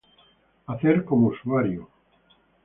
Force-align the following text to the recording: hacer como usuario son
hacer 0.65 1.05
como 1.05 1.27
usuario 1.27 1.81
son 2.27 2.39